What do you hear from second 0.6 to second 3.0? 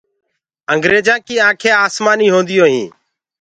انگيرجآن ڪي آنکينٚ آسمآني هونديو هينٚ۔